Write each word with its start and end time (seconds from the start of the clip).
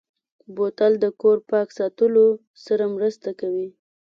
بوتل 0.55 0.93
د 1.03 1.05
کور 1.21 1.37
پاک 1.49 1.67
ساتلو 1.77 2.25
سره 2.65 2.85
مرسته 2.95 3.29
کوي. 3.39 3.67